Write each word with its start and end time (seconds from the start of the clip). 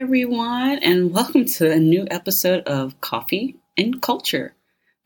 everyone, 0.00 0.78
and 0.80 1.10
welcome 1.14 1.46
to 1.46 1.70
a 1.72 1.78
new 1.78 2.06
episode 2.10 2.62
of 2.64 3.00
Coffee 3.00 3.56
and 3.78 4.02
Culture. 4.02 4.54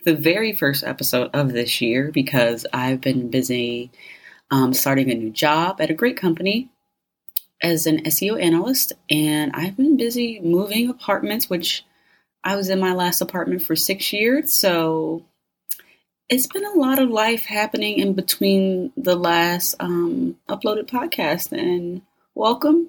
The 0.04 0.16
very 0.16 0.52
first 0.52 0.82
episode 0.82 1.30
of 1.32 1.52
this 1.52 1.80
year 1.80 2.10
because 2.10 2.66
I've 2.72 3.00
been 3.00 3.30
busy 3.30 3.92
um, 4.50 4.74
starting 4.74 5.10
a 5.10 5.14
new 5.14 5.30
job 5.30 5.80
at 5.80 5.90
a 5.90 5.94
great 5.94 6.16
company 6.16 6.70
as 7.62 7.86
an 7.86 8.02
SEO 8.02 8.42
analyst, 8.42 8.94
and 9.08 9.52
I've 9.54 9.76
been 9.76 9.96
busy 9.96 10.40
moving 10.40 10.90
apartments, 10.90 11.48
which 11.48 11.84
I 12.42 12.56
was 12.56 12.68
in 12.68 12.80
my 12.80 12.92
last 12.92 13.20
apartment 13.20 13.62
for 13.62 13.76
six 13.76 14.12
years. 14.12 14.52
So 14.52 15.24
it's 16.28 16.46
been 16.46 16.64
a 16.64 16.78
lot 16.78 16.98
of 16.98 17.08
life 17.08 17.44
happening 17.44 17.98
in 17.98 18.12
between 18.14 18.92
the 18.96 19.16
last 19.16 19.74
um, 19.80 20.36
uploaded 20.48 20.86
podcast. 20.86 21.52
And 21.52 22.02
welcome 22.34 22.88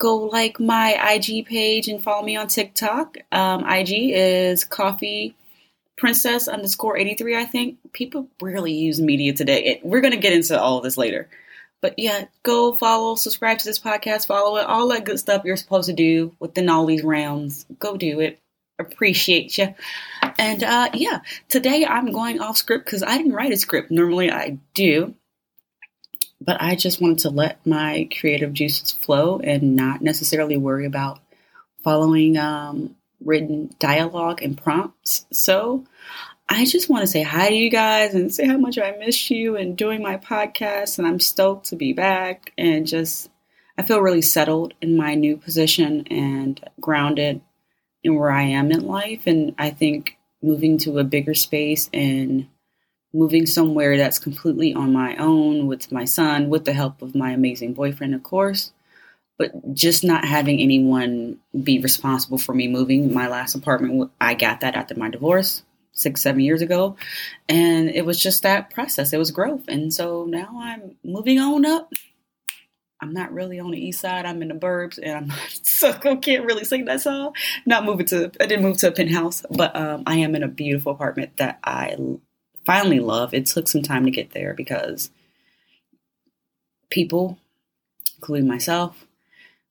go 0.00 0.16
like 0.16 0.58
my 0.58 0.96
IG 1.14 1.46
page 1.46 1.86
and 1.86 2.02
follow 2.02 2.24
me 2.24 2.34
on 2.34 2.48
TikTok. 2.48 3.18
Um, 3.30 3.68
IG 3.68 4.10
is 4.12 4.64
coffee 4.64 5.36
princess 5.96 6.48
underscore 6.48 6.96
83, 6.96 7.36
I 7.36 7.44
think. 7.44 7.78
People 7.92 8.26
rarely 8.40 8.72
use 8.72 9.00
media 9.00 9.34
today. 9.34 9.62
It, 9.64 9.84
we're 9.84 10.00
going 10.00 10.14
to 10.14 10.18
get 10.18 10.32
into 10.32 10.58
all 10.58 10.78
of 10.78 10.84
this 10.84 10.96
later. 10.96 11.28
But 11.82 11.94
yeah, 11.98 12.24
go 12.42 12.72
follow, 12.72 13.14
subscribe 13.14 13.58
to 13.58 13.64
this 13.64 13.78
podcast, 13.78 14.26
follow 14.26 14.56
it, 14.56 14.66
all 14.66 14.88
that 14.88 15.04
good 15.04 15.18
stuff 15.18 15.44
you're 15.44 15.56
supposed 15.56 15.88
to 15.88 15.94
do 15.94 16.34
within 16.40 16.68
all 16.68 16.86
these 16.86 17.04
rounds. 17.04 17.66
Go 17.78 17.96
do 17.96 18.20
it. 18.20 18.40
Appreciate 18.80 19.56
you. 19.58 19.74
And 20.38 20.64
uh, 20.64 20.90
yeah, 20.94 21.20
today 21.48 21.86
I'm 21.86 22.12
going 22.12 22.40
off 22.40 22.56
script 22.56 22.86
because 22.86 23.02
I 23.02 23.16
didn't 23.16 23.32
write 23.32 23.52
a 23.52 23.56
script. 23.56 23.90
Normally 23.90 24.30
I 24.30 24.58
do 24.74 25.14
but 26.40 26.60
I 26.60 26.74
just 26.74 27.00
wanted 27.00 27.18
to 27.20 27.30
let 27.30 27.64
my 27.66 28.08
creative 28.18 28.52
juices 28.52 28.92
flow 28.92 29.40
and 29.40 29.76
not 29.76 30.00
necessarily 30.00 30.56
worry 30.56 30.86
about 30.86 31.20
following 31.82 32.38
um, 32.38 32.96
written 33.24 33.74
dialogue 33.78 34.42
and 34.42 34.56
prompts. 34.56 35.26
So 35.32 35.84
I 36.48 36.64
just 36.64 36.88
want 36.88 37.02
to 37.02 37.06
say 37.06 37.22
hi 37.22 37.48
to 37.48 37.54
you 37.54 37.70
guys 37.70 38.14
and 38.14 38.32
say 38.32 38.46
how 38.46 38.56
much 38.56 38.78
I 38.78 38.96
miss 38.98 39.30
you 39.30 39.56
and 39.56 39.76
doing 39.76 40.02
my 40.02 40.16
podcast. 40.16 40.98
And 40.98 41.06
I'm 41.06 41.20
stoked 41.20 41.66
to 41.66 41.76
be 41.76 41.92
back 41.92 42.52
and 42.56 42.86
just, 42.86 43.30
I 43.76 43.82
feel 43.82 44.00
really 44.00 44.22
settled 44.22 44.74
in 44.80 44.96
my 44.96 45.14
new 45.14 45.36
position 45.36 46.06
and 46.08 46.60
grounded 46.80 47.42
in 48.02 48.14
where 48.16 48.30
I 48.30 48.42
am 48.42 48.70
in 48.70 48.86
life. 48.86 49.22
And 49.26 49.54
I 49.58 49.70
think 49.70 50.16
moving 50.42 50.78
to 50.78 50.98
a 50.98 51.04
bigger 51.04 51.34
space 51.34 51.90
and 51.92 52.48
moving 53.12 53.46
somewhere 53.46 53.96
that's 53.96 54.18
completely 54.18 54.72
on 54.72 54.92
my 54.92 55.16
own 55.16 55.66
with 55.66 55.90
my 55.90 56.04
son, 56.04 56.48
with 56.48 56.64
the 56.64 56.72
help 56.72 57.02
of 57.02 57.14
my 57.14 57.32
amazing 57.32 57.74
boyfriend, 57.74 58.14
of 58.14 58.22
course, 58.22 58.72
but 59.36 59.74
just 59.74 60.04
not 60.04 60.24
having 60.24 60.60
anyone 60.60 61.38
be 61.62 61.80
responsible 61.80 62.38
for 62.38 62.54
me 62.54 62.68
moving. 62.68 63.12
My 63.12 63.26
last 63.26 63.54
apartment, 63.54 64.10
I 64.20 64.34
got 64.34 64.60
that 64.60 64.76
after 64.76 64.94
my 64.94 65.10
divorce 65.10 65.62
six, 65.92 66.22
seven 66.22 66.40
years 66.40 66.62
ago. 66.62 66.96
And 67.48 67.90
it 67.90 68.06
was 68.06 68.20
just 68.22 68.42
that 68.42 68.70
process, 68.70 69.12
it 69.12 69.18
was 69.18 69.30
growth. 69.30 69.64
And 69.68 69.92
so 69.92 70.24
now 70.24 70.60
I'm 70.62 70.96
moving 71.04 71.38
on 71.38 71.66
up. 71.66 71.92
I'm 73.00 73.12
not 73.12 73.32
really 73.32 73.58
on 73.58 73.70
the 73.70 73.78
east 73.78 74.00
side. 74.00 74.26
I'm 74.26 74.42
in 74.42 74.48
the 74.48 74.54
burbs, 74.54 74.98
and 75.02 75.32
I'm 75.32 75.38
so 75.62 75.92
can't 75.92 76.44
really 76.44 76.64
sing 76.64 76.84
that 76.86 77.00
song. 77.00 77.34
Not 77.66 77.84
moving 77.84 78.06
to, 78.06 78.30
I 78.40 78.46
didn't 78.46 78.62
move 78.62 78.78
to 78.78 78.88
a 78.88 78.92
penthouse, 78.92 79.44
but 79.50 79.74
um, 79.74 80.02
I 80.06 80.16
am 80.16 80.34
in 80.34 80.42
a 80.42 80.48
beautiful 80.48 80.92
apartment 80.92 81.36
that 81.38 81.58
I 81.64 81.96
finally 82.66 83.00
love. 83.00 83.32
It 83.32 83.46
took 83.46 83.68
some 83.68 83.82
time 83.82 84.04
to 84.04 84.10
get 84.10 84.32
there 84.32 84.54
because 84.54 85.10
people, 86.90 87.38
including 88.16 88.48
myself, 88.48 89.06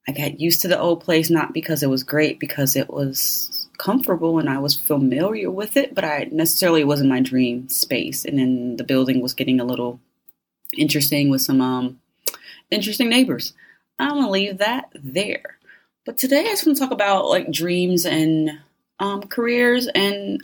I 0.08 0.12
got 0.12 0.40
used 0.40 0.62
to 0.62 0.68
the 0.68 0.80
old 0.80 1.04
place 1.04 1.30
not 1.30 1.54
because 1.54 1.84
it 1.84 1.90
was 1.90 2.04
great, 2.04 2.40
because 2.40 2.76
it 2.76 2.90
was 2.90 3.70
comfortable 3.78 4.40
and 4.40 4.50
I 4.50 4.58
was 4.58 4.76
familiar 4.76 5.52
with 5.52 5.78
it, 5.78 5.94
but 5.94 6.04
I 6.04 6.28
necessarily 6.32 6.84
wasn't 6.84 7.10
my 7.10 7.22
dream 7.22 7.70
space. 7.70 8.26
And 8.26 8.40
then 8.40 8.78
the 8.78 8.84
building 8.84 9.22
was 9.22 9.34
getting 9.34 9.60
a 9.60 9.66
little 9.66 10.00
interesting 10.76 11.30
with 11.30 11.42
some 11.42 11.62
um, 11.62 12.00
interesting 12.72 13.10
neighbors. 13.10 13.54
I'm 13.98 14.16
gonna 14.16 14.30
leave 14.30 14.60
that 14.60 14.90
there. 14.96 15.58
But 16.06 16.18
today 16.18 16.42
I 16.42 16.50
just 16.50 16.66
want 16.66 16.78
to 16.78 16.84
talk 16.84 16.92
about 16.92 17.28
like 17.28 17.52
dreams 17.52 18.06
and 18.06 18.60
um, 19.00 19.24
careers 19.24 19.88
and 19.88 20.40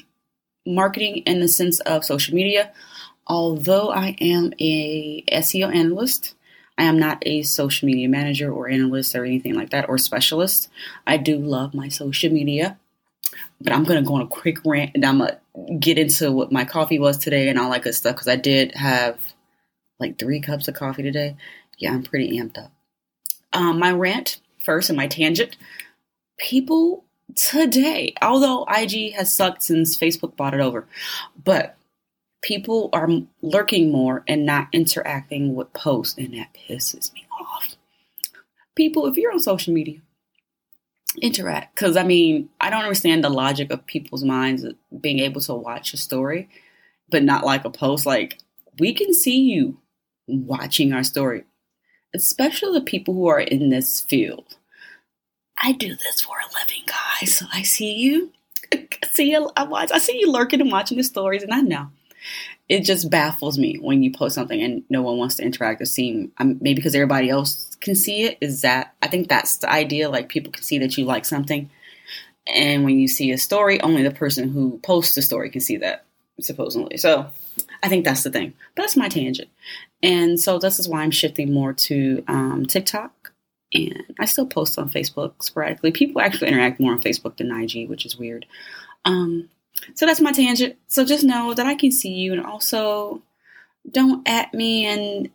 marketing 0.66 1.18
in 1.26 1.40
the 1.40 1.48
sense 1.48 1.80
of 1.82 2.06
social 2.06 2.36
media. 2.36 2.72
Although 3.28 3.90
I 3.90 4.16
am 4.22 4.54
a 4.60 5.24
SEO 5.32 5.74
analyst, 5.74 6.36
I 6.78 6.84
am 6.84 7.00
not 7.00 7.24
a 7.26 7.44
social 7.44 7.86
media 7.86 8.10
manager 8.10 8.52
or 8.52 8.70
analyst 8.70 9.16
or 9.16 9.26
anything 9.26 9.56
like 9.56 9.70
that 9.70 9.90
or 9.90 9.98
specialist. 9.98 10.70
I 11.08 11.18
do 11.18 11.38
love 11.38 11.74
my 11.74 11.88
social 11.88 12.32
media, 12.32 12.78
but 13.62 13.74
I'm 13.74 13.86
gonna 13.86 14.02
go 14.04 14.16
on 14.16 14.22
a 14.22 14.28
quick 14.28 14.58
rant 14.66 14.92
and 14.94 15.06
I'm 15.06 15.20
gonna 15.20 15.40
get 15.80 15.98
into 15.98 16.32
what 16.32 16.52
my 16.52 16.66
coffee 16.66 17.00
was 17.00 17.18
today 17.18 17.48
and 17.50 17.58
all 17.58 17.72
that 17.72 17.84
good 17.84 17.96
stuff 17.96 18.16
because 18.16 18.28
I 18.28 18.36
did 18.36 18.74
have 18.76 19.18
like 20.00 20.20
three 20.20 20.42
cups 20.42 20.68
of 20.68 20.76
coffee 20.76 21.04
today. 21.04 21.38
Yeah, 21.78 21.94
I'm 21.94 22.04
pretty 22.04 22.38
amped 22.38 22.58
up. 22.58 22.72
Um, 23.54 23.80
my 23.80 23.92
rant 23.92 24.40
first 24.64 24.90
and 24.90 24.98
my 24.98 25.08
tangent. 25.08 25.58
People 26.38 27.06
today, 27.36 28.14
although 28.22 28.66
IG 28.66 29.14
has 29.14 29.32
sucked 29.32 29.64
since 29.64 29.98
Facebook 29.98 30.36
bought 30.36 30.54
it 30.54 30.60
over, 30.60 30.88
but 31.44 31.78
people 32.42 32.90
are 32.94 33.10
lurking 33.42 33.92
more 33.92 34.24
and 34.28 34.46
not 34.46 34.68
interacting 34.72 35.56
with 35.56 35.74
posts, 35.74 36.18
and 36.18 36.34
that 36.34 36.50
pisses 36.54 37.14
me 37.14 37.26
off. 37.40 37.76
People, 38.76 39.08
if 39.08 39.18
you're 39.18 39.32
on 39.32 39.40
social 39.40 39.74
media, 39.74 40.02
interact 41.22 41.74
because 41.74 41.96
I 41.96 42.04
mean, 42.04 42.50
I 42.60 42.70
don't 42.70 42.84
understand 42.84 43.24
the 43.24 43.30
logic 43.30 43.72
of 43.72 43.86
people's 43.86 44.26
minds 44.26 44.66
being 45.00 45.20
able 45.20 45.40
to 45.42 45.54
watch 45.54 45.94
a 45.94 45.98
story 45.98 46.50
but 47.10 47.24
not 47.24 47.46
like 47.46 47.66
a 47.66 47.70
post. 47.70 48.06
Like, 48.06 48.40
we 48.80 48.94
can 48.94 49.14
see 49.14 49.42
you 49.42 49.78
watching 50.28 50.94
our 50.94 51.04
story, 51.04 51.44
especially 52.16 52.80
the 52.80 52.86
people 52.86 53.14
who 53.14 53.28
are 53.28 53.40
in 53.40 53.70
this 53.70 54.02
field. 54.02 54.58
I 55.62 55.72
do 55.72 55.96
this 55.96 56.22
for 56.22 56.36
a 56.38 56.60
living, 56.60 56.84
guys. 56.86 57.38
So 57.38 57.46
I 57.54 57.62
see 57.62 57.94
you. 57.94 58.32
I 58.74 58.88
see 59.12 59.32
you. 59.32 59.50
I 59.56 59.64
watch. 59.64 59.92
I 59.92 60.00
see 60.00 60.20
you 60.20 60.32
lurking 60.32 60.62
and 60.62 60.72
watching 60.72 60.98
the 60.98 61.04
stories, 61.04 61.44
and 61.44 61.54
I 61.54 61.62
know 61.62 61.90
it 62.68 62.82
just 62.82 63.12
baffles 63.12 63.58
me 63.58 63.78
when 63.78 64.02
you 64.02 64.12
post 64.12 64.36
something 64.36 64.62
and 64.62 64.84
no 64.90 65.02
one 65.02 65.18
wants 65.18 65.36
to 65.36 65.44
interact 65.44 65.82
or 65.82 65.86
see. 65.86 66.30
Um, 66.40 66.58
maybe 66.62 66.76
because 66.76 66.96
everybody 66.96 67.30
else 67.30 67.76
can 67.80 67.96
see 67.96 68.24
it. 68.24 68.38
Is 68.42 68.62
that 68.62 68.96
I 69.02 69.08
think 69.08 69.28
that's 69.28 69.58
the 69.58 69.72
idea. 69.72 70.10
Like 70.10 70.30
people 70.30 70.52
can 70.52 70.64
see 70.64 70.80
that 70.80 70.98
you 70.98 71.06
like 71.06 71.26
something, 71.26 71.70
and 72.48 72.84
when 72.84 73.00
you 73.00 73.08
see 73.08 73.32
a 73.32 73.38
story, 73.38 73.80
only 73.82 74.04
the 74.04 74.12
person 74.12 74.50
who 74.50 74.80
posts 74.80 75.16
the 75.16 75.22
story 75.22 75.50
can 75.50 75.62
see 75.62 75.78
that 75.78 76.05
supposedly. 76.40 76.98
So 76.98 77.28
I 77.84 77.90
think 77.90 78.06
that's 78.06 78.24
the 78.24 78.32
thing. 78.32 78.54
But 78.76 78.84
that's 78.84 78.98
my 78.98 79.10
tangent, 79.10 79.50
and 80.04 80.40
so 80.40 80.60
this 80.60 80.80
is 80.80 80.88
why 80.88 81.02
I'm 81.02 81.12
shifting 81.12 81.54
more 81.54 81.74
to 81.74 82.24
um, 82.28 82.66
TikTok 82.66 83.26
and 83.76 84.04
I 84.20 84.26
still 84.26 84.46
post 84.46 84.80
on 84.80 84.90
Facebook 84.90 85.34
sporadically. 85.44 85.92
People 85.92 86.22
actually 86.22 86.48
interact 86.48 86.80
more 86.80 86.94
on 86.94 87.02
Facebook 87.02 87.38
than 87.38 87.52
IG, 87.52 87.90
which 87.90 88.06
is 88.06 88.18
weird. 88.18 88.46
Um, 89.04 89.50
so 89.94 90.06
that's 90.06 90.22
my 90.22 90.32
tangent. 90.32 90.78
So 90.88 91.04
just 91.04 91.24
know 91.24 91.54
that 91.54 91.66
I 91.66 91.76
can 91.76 91.92
see 91.92 92.14
you, 92.14 92.34
and 92.34 92.46
also 92.46 93.22
don't 93.90 94.28
at 94.28 94.54
me 94.54 94.86
and 94.86 95.30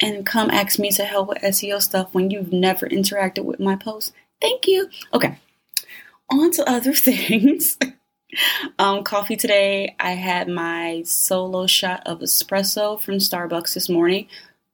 and 0.00 0.26
come 0.26 0.50
ask 0.50 0.78
me 0.78 0.90
to 0.90 1.04
help 1.04 1.28
with 1.28 1.38
SEO 1.38 1.80
stuff 1.80 2.12
when 2.12 2.30
you've 2.30 2.52
never 2.52 2.88
interacted 2.88 3.44
with 3.44 3.60
my 3.60 3.76
posts. 3.76 4.12
Thank 4.40 4.66
you. 4.66 4.88
Okay, 5.12 5.38
on 6.30 6.50
to 6.52 6.68
other 6.68 6.94
things. 6.94 7.78
Um, 8.78 9.04
coffee 9.04 9.36
today. 9.36 9.94
I 9.98 10.12
had 10.12 10.48
my 10.48 11.02
solo 11.04 11.66
shot 11.66 12.02
of 12.06 12.20
espresso 12.20 13.00
from 13.00 13.16
Starbucks 13.16 13.74
this 13.74 13.88
morning. 13.88 14.28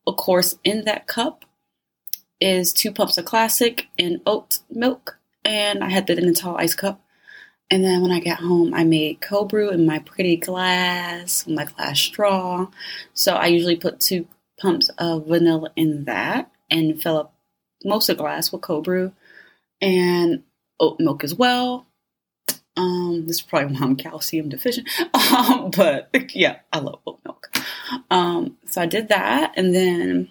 Of 0.06 0.16
course, 0.16 0.58
in 0.64 0.84
that 0.84 1.06
cup 1.06 1.44
is 2.40 2.72
two 2.72 2.92
pumps 2.92 3.18
of 3.18 3.24
classic 3.24 3.88
and 3.98 4.20
oat 4.26 4.60
milk, 4.70 5.18
and 5.44 5.82
I 5.82 5.90
had 5.90 6.06
that 6.06 6.18
in 6.18 6.28
a 6.28 6.32
tall 6.32 6.56
ice 6.56 6.74
cup. 6.74 7.00
And 7.70 7.84
then 7.84 8.00
when 8.00 8.12
I 8.12 8.20
got 8.20 8.38
home, 8.38 8.72
I 8.72 8.84
made 8.84 9.20
cold 9.20 9.50
brew 9.50 9.70
in 9.70 9.84
my 9.84 9.98
pretty 9.98 10.36
glass, 10.36 11.46
my 11.46 11.66
glass 11.66 12.00
straw. 12.00 12.68
So 13.12 13.34
I 13.34 13.46
usually 13.46 13.76
put 13.76 14.00
two 14.00 14.26
pumps 14.58 14.88
of 14.96 15.26
vanilla 15.26 15.70
in 15.76 16.04
that 16.04 16.50
and 16.70 17.00
fill 17.00 17.18
up 17.18 17.34
most 17.84 18.08
of 18.08 18.16
the 18.16 18.22
glass 18.22 18.50
with 18.50 18.62
cold 18.62 18.84
brew 18.84 19.12
and 19.80 20.42
oat 20.80 20.98
milk 20.98 21.24
as 21.24 21.34
well. 21.34 21.86
Um, 22.78 23.26
this 23.26 23.36
is 23.36 23.42
probably 23.42 23.74
why 23.74 23.84
I'm 23.84 23.96
calcium 23.96 24.48
deficient. 24.48 24.88
Um, 25.28 25.70
but 25.70 26.08
yeah, 26.34 26.60
I 26.72 26.78
love 26.78 27.00
oat 27.06 27.20
milk. 27.24 27.50
Um, 28.10 28.56
so 28.66 28.80
I 28.80 28.86
did 28.86 29.08
that 29.08 29.52
and 29.56 29.74
then 29.74 30.30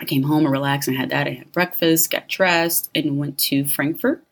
I 0.00 0.04
came 0.04 0.22
home 0.22 0.44
and 0.44 0.52
relaxed 0.52 0.88
and 0.88 0.96
had 0.96 1.10
that. 1.10 1.26
I 1.26 1.30
had 1.30 1.52
breakfast, 1.52 2.10
got 2.10 2.28
dressed, 2.28 2.90
and 2.94 3.18
went 3.18 3.38
to 3.38 3.64
Frankfort 3.64 4.24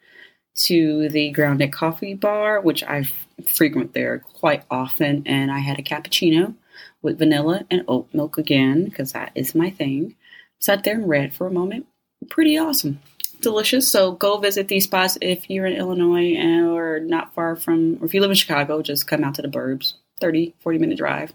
to 0.56 1.08
the 1.08 1.30
Grounded 1.30 1.72
Coffee 1.72 2.14
Bar, 2.14 2.60
which 2.60 2.82
I 2.82 3.04
frequent 3.44 3.94
there 3.94 4.18
quite 4.18 4.64
often. 4.70 5.22
And 5.26 5.50
I 5.50 5.58
had 5.58 5.78
a 5.78 5.82
cappuccino 5.82 6.54
with 7.02 7.18
vanilla 7.18 7.64
and 7.70 7.84
oat 7.86 8.08
milk 8.12 8.38
again, 8.38 8.84
because 8.84 9.12
that 9.12 9.32
is 9.34 9.54
my 9.54 9.70
thing. 9.70 10.16
Sat 10.58 10.84
there 10.84 10.94
and 10.94 11.08
read 11.08 11.34
for 11.34 11.46
a 11.46 11.52
moment. 11.52 11.86
Pretty 12.28 12.58
awesome. 12.58 13.00
Delicious. 13.40 13.88
So 13.88 14.12
go 14.12 14.38
visit 14.38 14.68
these 14.68 14.84
spots 14.84 15.16
if 15.20 15.48
you're 15.48 15.66
in 15.66 15.76
Illinois 15.76 16.36
or 16.36 17.00
not 17.00 17.34
far 17.34 17.54
from, 17.56 17.98
or 18.00 18.06
if 18.06 18.14
you 18.14 18.20
live 18.20 18.30
in 18.30 18.36
Chicago, 18.36 18.82
just 18.82 19.06
come 19.06 19.22
out 19.22 19.34
to 19.36 19.42
the 19.42 19.48
burbs. 19.48 19.94
30, 20.20 20.54
40 20.60 20.78
minute 20.78 20.98
drive. 20.98 21.32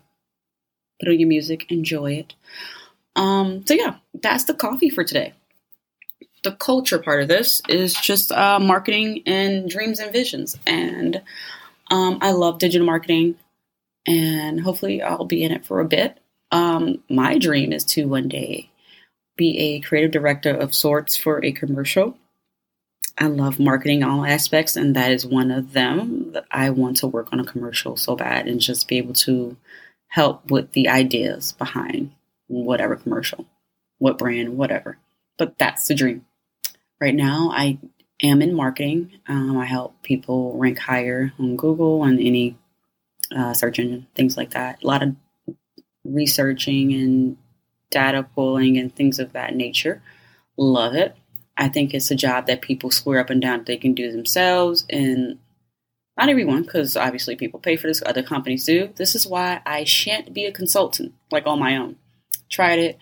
Put 0.99 1.09
on 1.09 1.19
your 1.19 1.29
music, 1.29 1.71
enjoy 1.71 2.13
it. 2.13 2.33
Um, 3.15 3.65
so 3.65 3.73
yeah, 3.73 3.95
that's 4.21 4.45
the 4.45 4.53
coffee 4.53 4.89
for 4.89 5.03
today. 5.03 5.33
The 6.43 6.51
culture 6.51 6.99
part 6.99 7.21
of 7.21 7.29
this 7.29 7.61
is 7.69 7.93
just 7.93 8.31
uh, 8.31 8.59
marketing 8.59 9.23
and 9.25 9.69
dreams 9.69 9.99
and 9.99 10.11
visions. 10.11 10.57
And 10.67 11.21
um, 11.89 12.19
I 12.21 12.31
love 12.31 12.59
digital 12.59 12.85
marketing 12.85 13.35
and 14.05 14.59
hopefully 14.59 15.01
I'll 15.01 15.25
be 15.25 15.43
in 15.43 15.51
it 15.51 15.65
for 15.65 15.79
a 15.79 15.85
bit. 15.85 16.19
Um, 16.51 17.01
my 17.09 17.37
dream 17.37 17.71
is 17.71 17.83
to 17.85 18.07
one 18.07 18.27
day 18.27 18.69
be 19.35 19.57
a 19.57 19.79
creative 19.81 20.11
director 20.11 20.51
of 20.51 20.75
sorts 20.75 21.15
for 21.15 21.43
a 21.43 21.51
commercial. 21.51 22.17
I 23.17 23.27
love 23.27 23.59
marketing 23.59 24.03
all 24.03 24.25
aspects, 24.25 24.75
and 24.75 24.95
that 24.95 25.11
is 25.11 25.25
one 25.25 25.51
of 25.51 25.73
them. 25.73 26.35
I 26.51 26.71
want 26.71 26.97
to 26.97 27.07
work 27.07 27.29
on 27.31 27.39
a 27.39 27.45
commercial 27.45 27.95
so 27.95 28.15
bad 28.15 28.47
and 28.47 28.59
just 28.59 28.87
be 28.87 28.97
able 28.97 29.13
to 29.13 29.55
help 30.07 30.49
with 30.49 30.71
the 30.71 30.89
ideas 30.89 31.51
behind 31.53 32.11
whatever 32.47 32.95
commercial, 32.95 33.45
what 33.99 34.17
brand, 34.17 34.57
whatever. 34.57 34.97
But 35.37 35.57
that's 35.57 35.87
the 35.87 35.95
dream. 35.95 36.25
Right 36.99 37.13
now, 37.13 37.51
I 37.53 37.77
am 38.21 38.41
in 38.41 38.53
marketing. 38.55 39.19
Um, 39.27 39.57
I 39.57 39.65
help 39.65 40.01
people 40.01 40.57
rank 40.57 40.79
higher 40.79 41.33
on 41.39 41.55
Google 41.55 42.03
and 42.03 42.19
any 42.19 42.57
uh, 43.35 43.53
search 43.53 43.79
engine, 43.79 44.07
things 44.15 44.37
like 44.37 44.51
that. 44.51 44.83
A 44.83 44.87
lot 44.87 45.03
of 45.03 45.15
researching 46.03 46.93
and 46.93 47.37
data 47.93 48.27
pulling 48.35 48.77
and 48.77 48.93
things 48.93 49.19
of 49.19 49.31
that 49.33 49.55
nature. 49.55 50.01
Love 50.57 50.95
it. 50.95 51.15
I 51.55 51.69
think 51.69 51.93
it's 51.93 52.11
a 52.11 52.15
job 52.15 52.47
that 52.47 52.61
people 52.61 52.89
swear 52.89 53.19
up 53.19 53.29
and 53.29 53.41
down 53.41 53.63
they 53.63 53.77
can 53.77 53.93
do 53.93 54.11
themselves, 54.11 54.85
and 54.89 55.37
not 56.17 56.29
everyone, 56.29 56.63
because 56.63 56.97
obviously 56.97 57.35
people 57.35 57.59
pay 57.59 57.75
for 57.75 57.87
this. 57.87 58.01
Other 58.05 58.23
companies 58.23 58.65
do. 58.65 58.89
This 58.95 59.13
is 59.13 59.27
why 59.27 59.61
I 59.65 59.83
shan't 59.83 60.33
be 60.33 60.45
a 60.45 60.51
consultant 60.51 61.13
like 61.31 61.45
on 61.45 61.59
my 61.59 61.77
own. 61.77 61.97
Tried 62.49 62.79
it. 62.79 62.97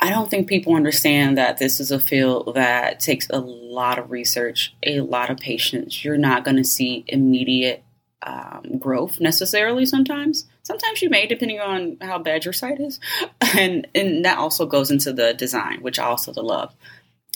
I 0.00 0.10
don't 0.10 0.28
think 0.28 0.48
people 0.48 0.74
understand 0.74 1.38
that 1.38 1.58
this 1.58 1.78
is 1.78 1.92
a 1.92 2.00
field 2.00 2.54
that 2.56 2.98
takes 2.98 3.30
a 3.30 3.38
lot 3.38 3.98
of 3.98 4.10
research, 4.10 4.74
a 4.82 5.00
lot 5.00 5.30
of 5.30 5.38
patience. 5.38 6.04
You're 6.04 6.18
not 6.18 6.44
going 6.44 6.56
to 6.56 6.64
see 6.64 7.04
immediate 7.06 7.83
um, 8.24 8.78
growth 8.78 9.20
necessarily 9.20 9.86
sometimes. 9.86 10.46
Sometimes 10.62 11.02
you 11.02 11.10
may, 11.10 11.26
depending 11.26 11.60
on 11.60 11.98
how 12.00 12.18
bad 12.18 12.44
your 12.44 12.54
site 12.54 12.80
is. 12.80 13.00
And, 13.56 13.86
and 13.94 14.24
that 14.24 14.38
also 14.38 14.66
goes 14.66 14.90
into 14.90 15.12
the 15.12 15.32
design, 15.32 15.80
which 15.80 16.00
I 16.00 16.06
also 16.06 16.32
love, 16.32 16.74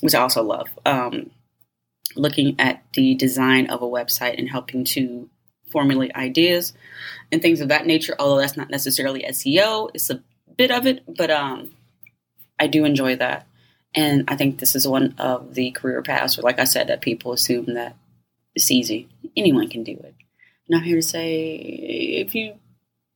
which 0.01 0.17
I 0.17 0.21
also 0.21 0.43
love. 0.43 0.69
Um, 0.85 1.31
looking 2.17 2.57
at 2.59 2.83
the 2.95 3.15
design 3.15 3.71
of 3.71 3.83
a 3.83 3.87
website 3.87 4.37
and 4.37 4.51
helping 4.51 4.83
to 4.85 5.31
formulate 5.71 6.15
ideas 6.17 6.73
and 7.31 7.41
things 7.41 7.61
of 7.61 7.69
that 7.69 7.87
nature, 7.87 8.17
although 8.19 8.41
that's 8.41 8.57
not 8.57 8.71
necessarily 8.71 9.23
SEO, 9.29 9.91
it's 9.95 10.11
a 10.11 10.23
bit 10.57 10.73
of 10.73 10.87
it, 10.87 11.05
but 11.07 11.31
um, 11.31 11.71
I 12.59 12.67
do 12.67 12.85
enjoy 12.85 13.17
that. 13.17 13.47
And 13.95 14.25
I 14.29 14.37
think 14.37 14.59
this 14.59 14.75
is 14.75 14.89
one 14.89 15.15
of 15.19 15.55
the 15.55 15.71
career 15.71 16.03
paths 16.03 16.37
where, 16.37 16.43
like 16.43 16.59
I 16.59 16.65
said, 16.65 16.89
that 16.89 17.01
people 17.01 17.33
assume 17.33 17.75
that 17.75 17.97
it's 18.55 18.71
easy. 18.71 19.09
Anyone 19.37 19.69
can 19.69 19.85
do 19.85 19.93
it. 19.93 20.15
I'm 20.73 20.83
here 20.83 20.97
to 20.97 21.03
say 21.03 21.55
if 21.55 22.35
you 22.35 22.55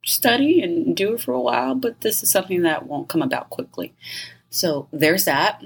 study 0.04 0.62
and 0.62 0.96
do 0.96 1.14
it 1.14 1.20
for 1.20 1.32
a 1.32 1.40
while, 1.40 1.74
but 1.74 2.00
this 2.00 2.22
is 2.22 2.30
something 2.30 2.62
that 2.62 2.86
won't 2.86 3.08
come 3.08 3.22
about 3.22 3.50
quickly. 3.50 3.94
So 4.50 4.88
there's 4.92 5.24
that. 5.24 5.62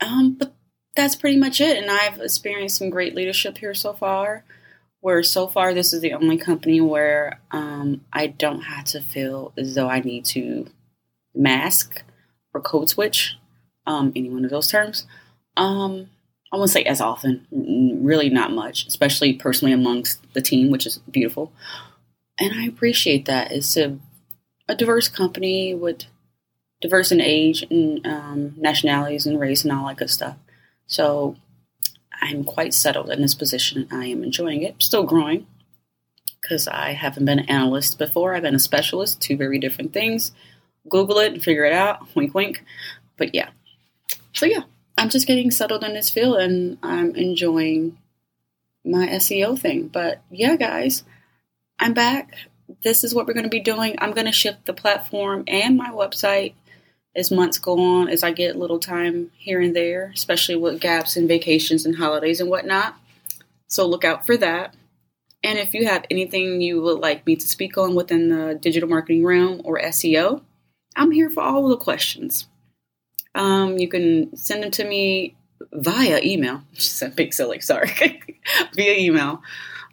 Um, 0.00 0.36
but 0.38 0.54
that's 0.94 1.16
pretty 1.16 1.36
much 1.38 1.60
it. 1.60 1.76
And 1.76 1.90
I've 1.90 2.20
experienced 2.20 2.78
some 2.78 2.90
great 2.90 3.14
leadership 3.14 3.58
here 3.58 3.74
so 3.74 3.92
far. 3.92 4.44
Where 5.00 5.22
so 5.22 5.46
far, 5.46 5.72
this 5.72 5.92
is 5.92 6.00
the 6.00 6.14
only 6.14 6.36
company 6.36 6.80
where 6.80 7.40
um, 7.52 8.00
I 8.12 8.26
don't 8.26 8.62
have 8.62 8.86
to 8.86 9.00
feel 9.00 9.52
as 9.56 9.74
though 9.74 9.88
I 9.88 10.00
need 10.00 10.24
to 10.26 10.66
mask 11.34 12.02
or 12.52 12.60
code 12.60 12.88
switch, 12.88 13.36
um, 13.86 14.12
any 14.16 14.30
one 14.30 14.44
of 14.44 14.50
those 14.50 14.66
terms. 14.66 15.06
Um, 15.56 16.08
I 16.52 16.56
won't 16.56 16.70
say 16.70 16.84
as 16.84 17.00
often, 17.00 17.46
really 17.50 18.30
not 18.30 18.52
much, 18.52 18.86
especially 18.86 19.32
personally 19.32 19.72
amongst 19.72 20.32
the 20.32 20.40
team, 20.40 20.70
which 20.70 20.86
is 20.86 20.98
beautiful. 21.10 21.52
And 22.38 22.52
I 22.54 22.64
appreciate 22.66 23.24
that. 23.26 23.50
It's 23.50 23.76
a, 23.76 23.98
a 24.68 24.74
diverse 24.74 25.08
company 25.08 25.74
with 25.74 26.04
diverse 26.80 27.10
in 27.10 27.20
age 27.20 27.64
and 27.70 28.06
um, 28.06 28.54
nationalities 28.56 29.26
and 29.26 29.40
race 29.40 29.64
and 29.64 29.72
all 29.72 29.88
that 29.88 29.96
good 29.96 30.10
stuff. 30.10 30.36
So 30.86 31.36
I'm 32.22 32.44
quite 32.44 32.74
settled 32.74 33.10
in 33.10 33.22
this 33.22 33.34
position. 33.34 33.88
I 33.90 34.06
am 34.06 34.22
enjoying 34.22 34.62
it. 34.62 34.82
Still 34.82 35.04
growing 35.04 35.46
because 36.40 36.68
I 36.68 36.92
haven't 36.92 37.24
been 37.24 37.40
an 37.40 37.48
analyst 37.48 37.98
before. 37.98 38.34
I've 38.34 38.42
been 38.42 38.54
a 38.54 38.60
specialist, 38.60 39.20
two 39.20 39.36
very 39.36 39.58
different 39.58 39.92
things. 39.92 40.32
Google 40.88 41.18
it 41.18 41.32
and 41.32 41.42
figure 41.42 41.64
it 41.64 41.72
out. 41.72 42.14
Wink, 42.14 42.34
wink. 42.34 42.62
But 43.16 43.34
yeah. 43.34 43.48
So 44.32 44.46
yeah, 44.46 44.62
I'm 44.96 45.08
just 45.10 45.26
getting 45.26 45.50
settled 45.50 45.84
in 45.84 45.94
this 45.94 46.10
field 46.10 46.36
and 46.38 46.78
I'm 46.82 47.14
enjoying 47.14 47.98
my 48.84 49.06
SEO 49.08 49.58
thing. 49.58 49.88
But 49.88 50.22
yeah, 50.30 50.56
guys, 50.56 51.04
I'm 51.78 51.92
back. 51.92 52.34
This 52.82 53.04
is 53.04 53.14
what 53.14 53.26
we're 53.26 53.34
going 53.34 53.44
to 53.44 53.50
be 53.50 53.60
doing. 53.60 53.96
I'm 53.98 54.12
going 54.12 54.26
to 54.26 54.32
shift 54.32 54.64
the 54.64 54.72
platform 54.72 55.44
and 55.46 55.76
my 55.76 55.90
website 55.90 56.54
as 57.14 57.30
months 57.30 57.58
go 57.58 57.78
on, 57.78 58.08
as 58.08 58.22
I 58.22 58.30
get 58.30 58.56
little 58.56 58.78
time 58.78 59.30
here 59.36 59.60
and 59.60 59.74
there, 59.74 60.12
especially 60.14 60.56
with 60.56 60.80
gaps 60.80 61.16
and 61.16 61.28
vacations 61.28 61.86
and 61.86 61.96
holidays 61.96 62.40
and 62.40 62.50
whatnot. 62.50 62.96
So 63.68 63.86
look 63.86 64.04
out 64.04 64.26
for 64.26 64.36
that. 64.36 64.74
And 65.42 65.58
if 65.58 65.74
you 65.74 65.86
have 65.86 66.04
anything 66.10 66.60
you 66.60 66.80
would 66.82 66.98
like 66.98 67.26
me 67.26 67.36
to 67.36 67.48
speak 67.48 67.78
on 67.78 67.94
within 67.94 68.28
the 68.28 68.54
digital 68.54 68.88
marketing 68.88 69.24
realm 69.24 69.60
or 69.64 69.78
SEO, 69.80 70.42
I'm 70.94 71.10
here 71.10 71.30
for 71.30 71.42
all 71.42 71.68
the 71.68 71.76
questions. 71.76 72.48
Um, 73.36 73.78
you 73.78 73.86
can 73.88 74.36
send 74.36 74.62
them 74.62 74.70
to 74.72 74.84
me 74.84 75.36
via 75.72 76.20
email. 76.22 76.62
Just 76.74 77.02
a 77.02 77.08
big 77.08 77.32
silly, 77.32 77.60
sorry. 77.60 78.20
via 78.74 78.94
email. 78.94 79.42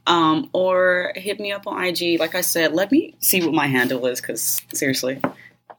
Um, 0.05 0.49
or 0.53 1.13
hit 1.15 1.39
me 1.39 1.51
up 1.51 1.67
on 1.67 1.83
IG. 1.83 2.19
Like 2.19 2.35
I 2.35 2.41
said, 2.41 2.73
let 2.73 2.91
me 2.91 3.15
see 3.19 3.41
what 3.41 3.53
my 3.53 3.67
handle 3.67 4.05
is 4.05 4.19
because 4.19 4.61
seriously, 4.73 5.21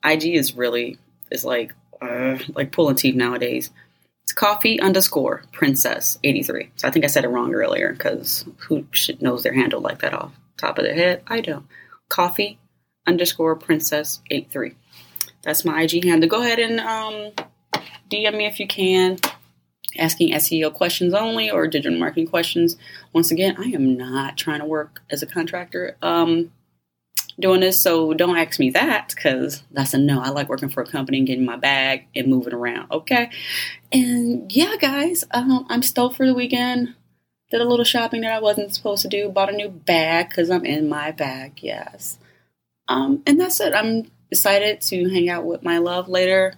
IG 0.04 0.24
is 0.26 0.54
really 0.54 0.98
is 1.30 1.44
like 1.44 1.74
uh, 2.00 2.38
like 2.54 2.72
pulling 2.72 2.96
teeth 2.96 3.16
nowadays. 3.16 3.70
It's 4.22 4.32
coffee 4.32 4.80
underscore 4.80 5.42
princess 5.52 6.18
eighty 6.24 6.42
three. 6.42 6.70
So 6.76 6.88
I 6.88 6.90
think 6.90 7.04
I 7.04 7.08
said 7.08 7.24
it 7.24 7.28
wrong 7.28 7.52
earlier 7.54 7.92
because 7.92 8.46
who 8.60 8.86
knows 9.20 9.42
their 9.42 9.52
handle 9.52 9.82
like 9.82 10.00
that 10.00 10.14
off 10.14 10.32
top 10.56 10.78
of 10.78 10.84
their 10.84 10.94
head? 10.94 11.22
I 11.26 11.40
don't. 11.40 11.66
Coffee 12.08 12.58
underscore 13.06 13.56
princess 13.56 14.20
eight 14.30 14.50
three. 14.50 14.74
That's 15.42 15.64
my 15.64 15.82
IG 15.82 16.04
handle. 16.04 16.28
Go 16.28 16.40
ahead 16.40 16.58
and 16.58 16.80
um, 16.80 17.32
DM 18.10 18.36
me 18.36 18.46
if 18.46 18.60
you 18.60 18.66
can, 18.66 19.18
asking 19.98 20.32
SEO 20.32 20.72
questions 20.72 21.14
only 21.14 21.50
or 21.50 21.66
digital 21.66 21.98
marketing 21.98 22.26
questions. 22.26 22.76
Once 23.12 23.30
again, 23.30 23.56
I 23.58 23.64
am 23.64 23.96
not 23.96 24.36
trying 24.36 24.60
to 24.60 24.66
work 24.66 25.02
as 25.10 25.22
a 25.22 25.26
contractor 25.26 25.96
um, 26.02 26.52
doing 27.38 27.60
this, 27.60 27.80
so 27.80 28.14
don't 28.14 28.36
ask 28.36 28.58
me 28.58 28.70
that 28.70 29.12
because 29.14 29.62
that's 29.70 29.94
a 29.94 29.98
no. 29.98 30.20
I 30.20 30.30
like 30.30 30.48
working 30.48 30.68
for 30.68 30.82
a 30.82 30.86
company 30.86 31.18
and 31.18 31.26
getting 31.26 31.44
my 31.44 31.56
bag 31.56 32.06
and 32.14 32.28
moving 32.28 32.54
around. 32.54 32.90
Okay, 32.90 33.30
and 33.92 34.50
yeah, 34.54 34.76
guys, 34.80 35.24
um, 35.32 35.66
I'm 35.68 35.82
stoked 35.82 36.16
for 36.16 36.26
the 36.26 36.34
weekend. 36.34 36.94
Did 37.50 37.60
a 37.60 37.68
little 37.68 37.84
shopping 37.84 38.22
that 38.22 38.32
I 38.32 38.40
wasn't 38.40 38.74
supposed 38.74 39.02
to 39.02 39.08
do. 39.08 39.28
Bought 39.28 39.52
a 39.52 39.56
new 39.56 39.68
bag 39.68 40.28
because 40.28 40.50
I'm 40.50 40.64
in 40.64 40.88
my 40.88 41.12
bag. 41.12 41.60
Yes. 41.62 42.18
Um, 42.88 43.22
and 43.26 43.40
that's 43.40 43.60
it. 43.60 43.74
I'm 43.74 44.10
excited 44.30 44.80
to 44.80 45.08
hang 45.08 45.28
out 45.28 45.44
with 45.44 45.62
my 45.62 45.78
love 45.78 46.08
later. 46.08 46.54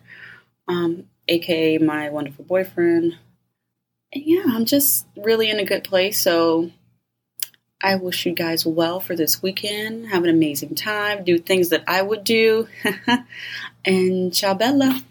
Um, 0.68 1.08
aka 1.28 1.78
my 1.78 2.10
wonderful 2.10 2.44
boyfriend. 2.44 3.16
And 4.12 4.24
yeah, 4.24 4.44
I'm 4.46 4.64
just 4.64 5.06
really 5.16 5.50
in 5.50 5.58
a 5.58 5.64
good 5.64 5.84
place. 5.84 6.20
So 6.20 6.70
I 7.82 7.96
wish 7.96 8.26
you 8.26 8.32
guys 8.32 8.64
well 8.64 9.00
for 9.00 9.14
this 9.14 9.42
weekend. 9.42 10.08
Have 10.08 10.24
an 10.24 10.30
amazing 10.30 10.74
time. 10.74 11.24
Do 11.24 11.38
things 11.38 11.68
that 11.70 11.84
I 11.86 12.02
would 12.02 12.24
do. 12.24 12.68
and 13.84 14.34
ciao, 14.34 14.54
Bella. 14.54 15.02